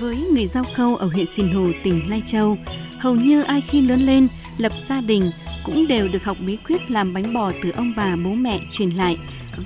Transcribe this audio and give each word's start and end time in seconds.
Với 0.00 0.16
người 0.16 0.46
giao 0.46 0.64
khâu 0.74 0.96
ở 0.96 1.06
huyện 1.06 1.26
Sìn 1.26 1.48
Hồ, 1.48 1.66
tỉnh 1.82 2.10
Lai 2.10 2.22
Châu, 2.26 2.56
hầu 2.98 3.14
như 3.14 3.42
ai 3.42 3.60
khi 3.60 3.80
lớn 3.80 4.00
lên, 4.00 4.28
lập 4.58 4.72
gia 4.88 5.00
đình 5.00 5.30
cũng 5.64 5.86
đều 5.86 6.08
được 6.12 6.24
học 6.24 6.36
bí 6.46 6.56
quyết 6.66 6.90
làm 6.90 7.14
bánh 7.14 7.34
bò 7.34 7.52
từ 7.62 7.70
ông 7.70 7.92
bà 7.96 8.16
bố 8.24 8.30
mẹ 8.30 8.58
truyền 8.72 8.88
lại 8.90 9.16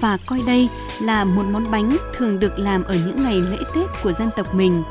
và 0.00 0.18
coi 0.26 0.42
đây 0.46 0.68
là 1.02 1.24
một 1.24 1.42
món 1.52 1.70
bánh 1.70 1.96
thường 2.16 2.40
được 2.40 2.58
làm 2.58 2.84
ở 2.84 2.94
những 3.06 3.22
ngày 3.22 3.40
lễ 3.40 3.56
Tết 3.74 3.86
của 4.02 4.12
dân 4.12 4.28
tộc 4.36 4.54
mình. 4.54 4.82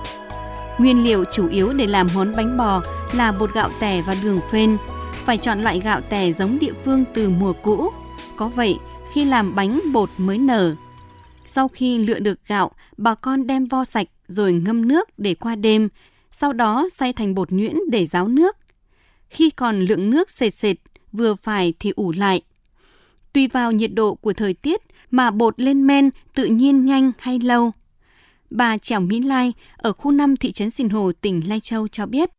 Nguyên 0.80 1.04
liệu 1.04 1.26
chủ 1.32 1.48
yếu 1.48 1.74
để 1.74 1.88
làm 1.88 2.08
món 2.16 2.36
bánh 2.36 2.58
bò 2.58 2.82
là 3.14 3.32
bột 3.32 3.54
gạo 3.54 3.70
tẻ 3.80 4.02
và 4.02 4.16
đường 4.24 4.40
phên. 4.52 4.78
Phải 5.12 5.38
chọn 5.38 5.64
loại 5.64 5.80
gạo 5.80 6.02
tẻ 6.10 6.32
giống 6.32 6.60
địa 6.60 6.74
phương 6.86 7.04
từ 7.14 7.30
mùa 7.30 7.54
cũ. 7.64 7.90
Có 8.36 8.48
vậy, 8.48 8.78
khi 9.14 9.26
làm 9.26 9.56
bánh 9.56 9.82
bột 9.94 10.10
mới 10.18 10.38
nở. 10.38 10.76
Sau 11.52 11.68
khi 11.68 11.98
lựa 11.98 12.20
được 12.20 12.40
gạo, 12.48 12.72
bà 12.98 13.16
con 13.16 13.48
đem 13.48 13.66
vo 13.66 13.86
sạch 13.86 14.08
rồi 14.28 14.54
ngâm 14.54 14.88
nước 14.88 15.10
để 15.18 15.34
qua 15.36 15.56
đêm, 15.56 15.90
sau 16.32 16.54
đó 16.54 16.88
xay 16.92 17.14
thành 17.14 17.36
bột 17.36 17.52
nhuyễn 17.52 17.76
để 17.92 18.06
ráo 18.06 18.28
nước. 18.28 18.58
Khi 19.30 19.50
còn 19.50 19.82
lượng 19.82 20.10
nước 20.10 20.30
sệt 20.32 20.54
sệt, 20.54 20.78
vừa 21.12 21.36
phải 21.36 21.74
thì 21.80 21.92
ủ 21.96 22.12
lại. 22.18 22.42
Tùy 23.34 23.48
vào 23.48 23.72
nhiệt 23.72 23.94
độ 23.94 24.16
của 24.16 24.34
thời 24.34 24.54
tiết 24.54 24.82
mà 25.12 25.32
bột 25.32 25.60
lên 25.60 25.88
men 25.88 26.10
tự 26.36 26.46
nhiên 26.46 26.86
nhanh 26.86 27.12
hay 27.20 27.40
lâu. 27.40 27.72
Bà 28.50 28.78
Trẻo 28.78 29.00
Mỹ 29.00 29.20
Lai 29.20 29.54
ở 29.78 29.94
khu 29.94 30.12
5 30.12 30.38
thị 30.38 30.52
trấn 30.52 30.70
sìn 30.70 30.90
Hồ, 30.90 31.12
tỉnh 31.22 31.50
Lai 31.50 31.60
Châu 31.60 31.88
cho 31.88 32.06
biết. 32.06 32.30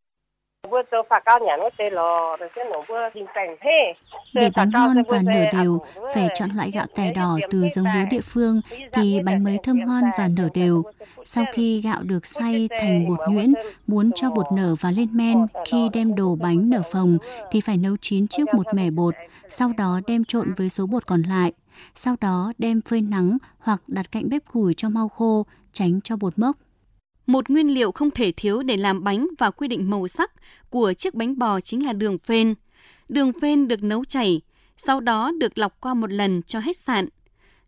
Để 4.35 4.51
bánh 4.57 4.69
ngon 4.73 5.03
và 5.09 5.23
nở 5.23 5.45
đều, 5.53 5.81
phải 6.15 6.29
chọn 6.35 6.51
loại 6.57 6.71
gạo 6.71 6.87
tẻ 6.97 7.13
đỏ 7.13 7.39
từ 7.51 7.69
giống 7.75 7.85
lúa 7.85 8.05
địa 8.11 8.21
phương 8.21 8.61
thì 8.93 9.21
bánh 9.25 9.45
mới 9.45 9.59
thơm 9.63 9.79
ngon 9.87 10.03
và 10.19 10.29
nở 10.29 10.49
đều. 10.55 10.83
Sau 11.25 11.45
khi 11.53 11.81
gạo 11.81 12.03
được 12.03 12.27
xay 12.27 12.69
thành 12.81 13.09
bột 13.09 13.19
nhuyễn, 13.29 13.53
muốn 13.87 14.11
cho 14.15 14.31
bột 14.31 14.47
nở 14.53 14.75
và 14.81 14.91
lên 14.91 15.09
men, 15.13 15.47
khi 15.67 15.89
đem 15.93 16.15
đồ 16.15 16.37
bánh 16.41 16.71
nở 16.71 16.83
phồng 16.93 17.19
thì 17.51 17.61
phải 17.61 17.77
nấu 17.77 17.97
chín 17.97 18.29
trước 18.29 18.55
một 18.55 18.67
mẻ 18.75 18.91
bột, 18.91 19.15
sau 19.49 19.73
đó 19.77 20.01
đem 20.07 20.25
trộn 20.25 20.55
với 20.57 20.69
số 20.71 20.87
bột 20.87 21.07
còn 21.07 21.23
lại. 21.23 21.53
Sau 21.95 22.17
đó 22.21 22.53
đem 22.59 22.81
phơi 22.81 23.01
nắng 23.01 23.39
hoặc 23.59 23.83
đặt 23.87 24.13
cạnh 24.13 24.29
bếp 24.29 24.43
củi 24.53 24.75
cho 24.75 24.89
mau 24.89 25.09
khô, 25.09 25.47
tránh 25.73 26.01
cho 26.05 26.17
bột 26.17 26.39
mốc. 26.39 26.57
Một 27.31 27.51
nguyên 27.51 27.75
liệu 27.75 27.93
không 27.93 28.11
thể 28.11 28.33
thiếu 28.33 28.63
để 28.63 28.77
làm 28.77 29.05
bánh 29.05 29.29
và 29.39 29.51
quy 29.51 29.69
định 29.69 29.91
màu 29.91 30.09
sắc 30.09 30.33
của 30.71 30.93
chiếc 30.93 31.15
bánh 31.15 31.39
bò 31.39 31.61
chính 31.61 31.87
là 31.87 31.93
đường 31.93 32.19
phên. 32.19 32.55
Đường 33.09 33.33
phên 33.41 33.69
được 33.69 33.83
nấu 33.83 34.05
chảy, 34.05 34.41
sau 34.77 35.01
đó 35.01 35.33
được 35.39 35.59
lọc 35.59 35.81
qua 35.81 35.95
một 35.95 36.13
lần 36.13 36.43
cho 36.43 36.61
hết 36.61 36.77
sạn. 36.77 37.09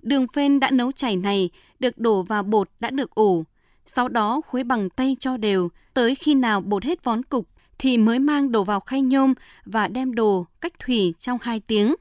Đường 0.02 0.26
phên 0.34 0.60
đã 0.60 0.70
nấu 0.70 0.92
chảy 0.92 1.16
này 1.16 1.50
được 1.80 1.98
đổ 1.98 2.22
vào 2.22 2.42
bột 2.42 2.70
đã 2.80 2.90
được 2.90 3.14
ủ, 3.14 3.44
sau 3.86 4.08
đó 4.08 4.40
khuấy 4.46 4.64
bằng 4.64 4.90
tay 4.90 5.16
cho 5.20 5.36
đều, 5.36 5.68
tới 5.94 6.14
khi 6.14 6.34
nào 6.34 6.60
bột 6.60 6.84
hết 6.84 7.04
vón 7.04 7.22
cục 7.22 7.48
thì 7.78 7.98
mới 7.98 8.18
mang 8.18 8.52
đổ 8.52 8.64
vào 8.64 8.80
khay 8.80 9.00
nhôm 9.00 9.34
và 9.64 9.88
đem 9.88 10.14
đồ 10.14 10.46
cách 10.60 10.72
thủy 10.78 11.14
trong 11.18 11.38
2 11.42 11.60
tiếng. 11.60 11.94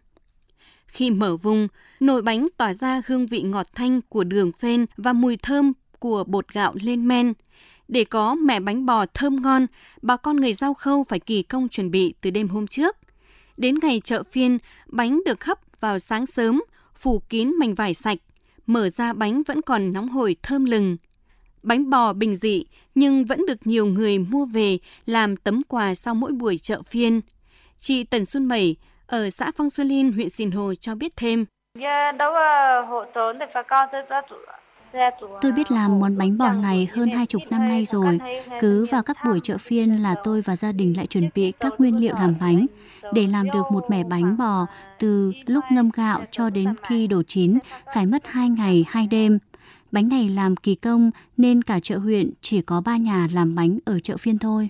Khi 0.88 1.12
mở 1.12 1.38
vùng, 1.38 1.68
nồi 2.00 2.22
bánh 2.22 2.48
tỏa 2.58 2.74
ra 2.74 3.02
hương 3.08 3.28
vị 3.28 3.42
ngọt 3.42 3.68
thanh 3.76 4.02
của 4.10 4.24
đường 4.24 4.52
phên 4.52 4.86
và 4.98 5.14
mùi 5.14 5.38
thơm 5.38 5.74
của 6.02 6.24
bột 6.28 6.54
gạo 6.54 6.74
lên 6.84 7.08
men. 7.08 7.34
Để 7.88 8.04
có 8.04 8.36
mẻ 8.36 8.60
bánh 8.60 8.86
bò 8.86 9.06
thơm 9.14 9.42
ngon, 9.42 9.66
bà 10.02 10.18
con 10.18 10.36
người 10.36 10.54
giao 10.54 10.74
khâu 10.74 11.04
phải 11.04 11.20
kỳ 11.20 11.44
công 11.44 11.70
chuẩn 11.70 11.92
bị 11.92 12.14
từ 12.22 12.32
đêm 12.32 12.48
hôm 12.48 12.68
trước. 12.68 12.98
Đến 13.58 13.76
ngày 13.82 14.02
chợ 14.04 14.24
phiên, 14.24 14.58
bánh 14.88 15.22
được 15.26 15.44
hấp 15.44 15.58
vào 15.80 16.00
sáng 16.00 16.26
sớm, 16.26 16.64
phủ 16.96 17.20
kín 17.30 17.52
mảnh 17.60 17.76
vải 17.76 17.94
sạch. 17.94 18.18
Mở 18.66 18.90
ra 18.90 19.14
bánh 19.14 19.44
vẫn 19.44 19.62
còn 19.62 19.94
nóng 19.94 20.10
hổi 20.10 20.36
thơm 20.44 20.66
lừng. 20.66 20.98
Bánh 21.64 21.90
bò 21.90 22.14
bình 22.14 22.36
dị 22.36 22.66
nhưng 22.96 23.26
vẫn 23.26 23.46
được 23.48 23.68
nhiều 23.68 23.86
người 23.86 24.20
mua 24.20 24.46
về 24.46 24.78
làm 25.06 25.38
tấm 25.38 25.62
quà 25.68 25.96
sau 25.96 26.16
mỗi 26.16 26.32
buổi 26.32 26.58
chợ 26.58 26.82
phiên. 26.82 27.22
Chị 27.80 28.04
Tần 28.04 28.26
Xuân 28.26 28.46
Mẩy 28.46 28.76
ở 29.08 29.30
xã 29.30 29.52
Phong 29.58 29.70
Xuân 29.70 29.88
Linh, 29.88 30.12
huyện 30.12 30.30
Sìn 30.30 30.52
Hồ 30.52 30.74
cho 30.80 30.96
biết 30.96 31.16
thêm. 31.16 31.46
Dạ, 31.80 32.12
Tôi 32.20 32.32
tôi 35.42 35.52
biết 35.52 35.72
làm 35.72 36.00
món 36.00 36.18
bánh 36.18 36.38
bò 36.38 36.54
này 36.54 36.88
hơn 36.92 37.10
hai 37.10 37.26
chục 37.26 37.42
năm 37.50 37.70
nay 37.70 37.86
rồi. 37.86 38.20
Cứ 38.62 38.86
vào 38.86 39.04
các 39.04 39.18
buổi 39.26 39.40
chợ 39.40 39.58
phiên 39.58 40.04
là 40.04 40.16
tôi 40.24 40.42
và 40.42 40.56
gia 40.56 40.72
đình 40.72 40.98
lại 40.98 41.08
chuẩn 41.08 41.30
bị 41.36 41.52
các 41.60 41.74
nguyên 41.78 41.96
liệu 41.96 42.16
làm 42.16 42.36
bánh. 42.40 42.66
Để 43.14 43.28
làm 43.28 43.52
được 43.52 43.64
một 43.72 43.86
mẻ 43.90 44.04
bánh 44.04 44.38
bò 44.38 44.66
từ 45.00 45.32
lúc 45.46 45.64
ngâm 45.72 45.90
gạo 45.90 46.22
cho 46.32 46.50
đến 46.50 46.74
khi 46.88 47.08
đổ 47.08 47.24
chín 47.24 47.58
phải 47.94 48.06
mất 48.06 48.24
hai 48.26 48.50
ngày, 48.50 48.86
hai 48.88 49.08
đêm. 49.08 49.40
Bánh 49.92 50.10
này 50.10 50.30
làm 50.30 50.56
kỳ 50.56 50.76
công 50.76 51.12
nên 51.38 51.62
cả 51.62 51.80
chợ 51.80 51.98
huyện 51.98 52.32
chỉ 52.42 52.62
có 52.62 52.82
ba 52.82 52.98
nhà 52.98 53.28
làm 53.34 53.56
bánh 53.56 53.80
ở 53.86 54.00
chợ 54.00 54.18
phiên 54.18 54.38
thôi. 54.38 54.70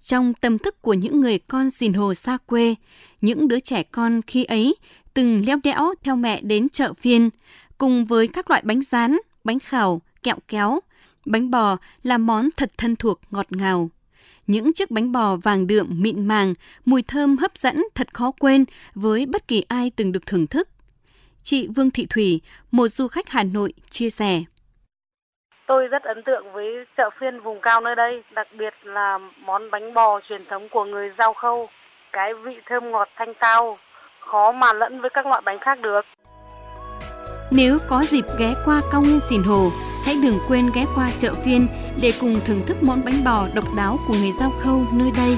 Trong 0.00 0.34
tâm 0.34 0.58
thức 0.58 0.82
của 0.82 0.94
những 0.94 1.20
người 1.20 1.38
con 1.38 1.70
dìn 1.70 1.92
hồ 1.92 2.14
xa 2.14 2.38
quê, 2.46 2.74
những 3.20 3.48
đứa 3.48 3.60
trẻ 3.60 3.82
con 3.82 4.20
khi 4.26 4.44
ấy 4.44 4.74
từng 5.14 5.46
leo 5.46 5.58
đẽo 5.64 5.94
theo 6.02 6.16
mẹ 6.16 6.40
đến 6.42 6.68
chợ 6.68 6.92
phiên, 6.92 7.30
cùng 7.78 8.04
với 8.04 8.26
các 8.28 8.50
loại 8.50 8.62
bánh 8.64 8.82
rán, 8.82 9.16
bánh 9.46 9.58
khảo, 9.58 10.00
kẹo 10.22 10.36
kéo. 10.48 10.80
Bánh 11.26 11.50
bò 11.50 11.76
là 12.02 12.18
món 12.18 12.48
thật 12.56 12.70
thân 12.78 12.96
thuộc 12.96 13.20
ngọt 13.30 13.46
ngào. 13.50 13.88
Những 14.46 14.72
chiếc 14.72 14.90
bánh 14.90 15.12
bò 15.12 15.36
vàng 15.36 15.66
đượm 15.66 15.86
mịn 15.90 16.26
màng, 16.26 16.54
mùi 16.84 17.02
thơm 17.02 17.36
hấp 17.36 17.56
dẫn 17.56 17.84
thật 17.94 18.14
khó 18.14 18.32
quên 18.38 18.64
với 18.94 19.26
bất 19.26 19.48
kỳ 19.48 19.64
ai 19.68 19.90
từng 19.96 20.12
được 20.12 20.26
thưởng 20.26 20.46
thức. 20.46 20.68
Chị 21.42 21.68
Vương 21.76 21.90
Thị 21.90 22.06
Thủy, 22.10 22.40
một 22.70 22.88
du 22.88 23.08
khách 23.08 23.28
Hà 23.28 23.42
Nội, 23.42 23.72
chia 23.90 24.10
sẻ. 24.10 24.42
Tôi 25.66 25.88
rất 25.88 26.02
ấn 26.02 26.22
tượng 26.26 26.52
với 26.52 26.66
chợ 26.96 27.10
phiên 27.20 27.40
vùng 27.40 27.60
cao 27.62 27.80
nơi 27.80 27.94
đây, 27.94 28.22
đặc 28.34 28.46
biệt 28.58 28.74
là 28.82 29.18
món 29.46 29.70
bánh 29.70 29.94
bò 29.94 30.20
truyền 30.28 30.44
thống 30.50 30.68
của 30.68 30.84
người 30.84 31.10
giao 31.18 31.34
khâu. 31.34 31.68
Cái 32.12 32.34
vị 32.44 32.54
thơm 32.66 32.90
ngọt 32.90 33.08
thanh 33.16 33.32
tao, 33.40 33.78
khó 34.20 34.52
mà 34.52 34.72
lẫn 34.72 35.00
với 35.00 35.10
các 35.14 35.26
loại 35.26 35.42
bánh 35.44 35.58
khác 35.60 35.78
được. 35.82 36.00
Nếu 37.50 37.78
có 37.88 38.04
dịp 38.10 38.24
ghé 38.38 38.54
qua 38.64 38.80
cao 38.92 39.02
nguyên 39.02 39.20
Sìn 39.30 39.42
Hồ, 39.42 39.70
hãy 40.04 40.16
đừng 40.22 40.38
quên 40.48 40.70
ghé 40.74 40.86
qua 40.94 41.10
chợ 41.18 41.34
phiên 41.44 41.66
để 42.00 42.12
cùng 42.20 42.40
thưởng 42.46 42.60
thức 42.66 42.82
món 42.82 43.04
bánh 43.04 43.24
bò 43.24 43.48
độc 43.54 43.74
đáo 43.76 43.98
của 44.08 44.14
người 44.14 44.32
giao 44.40 44.50
khâu 44.60 44.86
nơi 44.92 45.10
đây. 45.16 45.36